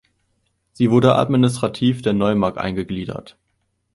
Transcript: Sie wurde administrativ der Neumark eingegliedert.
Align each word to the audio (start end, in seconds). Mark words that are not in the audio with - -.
Sie 0.73 0.89
wurde 0.89 1.13
administrativ 1.15 2.01
der 2.01 2.13
Neumark 2.13 2.57
eingegliedert. 2.57 3.37